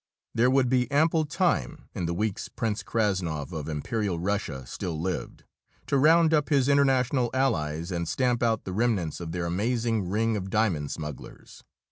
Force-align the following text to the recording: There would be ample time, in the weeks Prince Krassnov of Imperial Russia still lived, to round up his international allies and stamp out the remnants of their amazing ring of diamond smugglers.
There 0.33 0.49
would 0.49 0.67
be 0.67 0.89
ample 0.89 1.25
time, 1.25 1.87
in 1.93 2.07
the 2.07 2.13
weeks 2.15 2.49
Prince 2.49 2.81
Krassnov 2.81 3.51
of 3.53 3.69
Imperial 3.69 4.17
Russia 4.17 4.65
still 4.65 4.99
lived, 4.99 5.43
to 5.85 5.95
round 5.95 6.33
up 6.33 6.49
his 6.49 6.67
international 6.67 7.29
allies 7.35 7.91
and 7.91 8.07
stamp 8.07 8.41
out 8.41 8.63
the 8.63 8.73
remnants 8.73 9.19
of 9.19 9.31
their 9.31 9.45
amazing 9.45 10.09
ring 10.09 10.35
of 10.35 10.49
diamond 10.49 10.89
smugglers. 10.89 11.63